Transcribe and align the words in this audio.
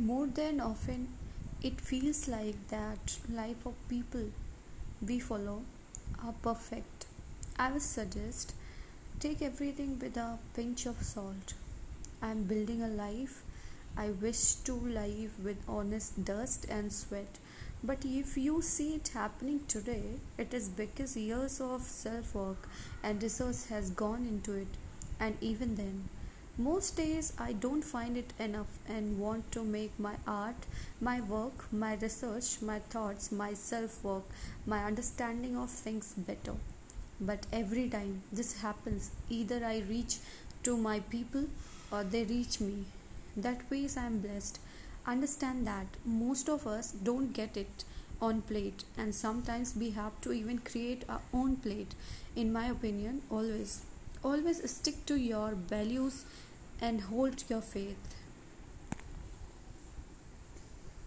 More 0.00 0.26
than 0.26 0.60
often, 0.60 1.08
it 1.60 1.78
feels 1.78 2.26
like 2.26 2.68
that 2.68 3.18
life 3.28 3.66
of 3.66 3.74
people 3.86 4.30
we 5.06 5.20
follow 5.20 5.64
are 6.24 6.32
perfect. 6.32 7.04
I 7.58 7.70
would 7.70 7.82
suggest 7.82 8.54
take 9.18 9.42
everything 9.42 9.98
with 9.98 10.16
a 10.16 10.38
pinch 10.54 10.86
of 10.86 11.02
salt. 11.02 11.52
I 12.22 12.30
am 12.30 12.44
building 12.44 12.80
a 12.80 12.88
life 12.88 13.42
I 13.94 14.08
wish 14.08 14.54
to 14.68 14.72
live 14.72 15.44
with 15.44 15.58
honest 15.68 16.24
dust 16.24 16.64
and 16.70 16.90
sweat. 16.90 17.38
But 17.84 18.02
if 18.06 18.38
you 18.38 18.62
see 18.62 18.94
it 18.94 19.08
happening 19.08 19.60
today, 19.68 20.20
it 20.38 20.54
is 20.54 20.70
because 20.70 21.14
years 21.14 21.60
of 21.60 21.82
self 21.82 22.34
work 22.34 22.66
and 23.02 23.22
resource 23.22 23.66
has 23.66 23.90
gone 23.90 24.24
into 24.24 24.54
it. 24.54 24.78
And 25.20 25.36
even 25.42 25.74
then, 25.74 26.08
most 26.60 26.96
days 26.96 27.32
I 27.38 27.52
don't 27.54 27.82
find 27.82 28.18
it 28.18 28.32
enough 28.38 28.78
and 28.86 29.18
want 29.18 29.50
to 29.52 29.62
make 29.64 29.98
my 29.98 30.16
art, 30.26 30.66
my 31.00 31.20
work, 31.22 31.64
my 31.72 31.94
research, 31.94 32.60
my 32.60 32.78
thoughts, 32.80 33.32
my 33.32 33.54
self 33.54 34.04
work, 34.04 34.24
my 34.66 34.84
understanding 34.84 35.56
of 35.56 35.70
things 35.70 36.12
better. 36.16 36.56
But 37.20 37.46
every 37.52 37.88
time 37.88 38.22
this 38.30 38.60
happens, 38.60 39.10
either 39.30 39.64
I 39.64 39.78
reach 39.88 40.18
to 40.64 40.76
my 40.76 41.00
people 41.00 41.46
or 41.90 42.04
they 42.04 42.24
reach 42.24 42.60
me. 42.60 42.84
That 43.36 43.70
ways 43.70 43.96
I 43.96 44.04
am 44.06 44.18
blessed. 44.18 44.58
Understand 45.06 45.66
that 45.66 45.86
most 46.04 46.50
of 46.50 46.66
us 46.66 46.92
don't 46.92 47.32
get 47.32 47.56
it 47.56 47.84
on 48.20 48.42
plate 48.42 48.84
and 48.98 49.14
sometimes 49.14 49.74
we 49.74 49.90
have 49.92 50.20
to 50.20 50.32
even 50.32 50.58
create 50.58 51.04
our 51.08 51.22
own 51.32 51.56
plate 51.56 51.94
in 52.36 52.52
my 52.52 52.66
opinion 52.66 53.22
always 53.30 53.80
always 54.22 54.58
stick 54.70 55.06
to 55.06 55.16
your 55.16 55.52
values 55.52 56.24
and 56.80 57.02
hold 57.02 57.44
your 57.48 57.60
faith 57.60 57.96